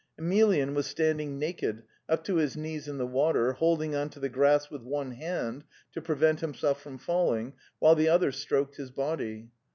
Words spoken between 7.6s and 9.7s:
while the other stroked his body.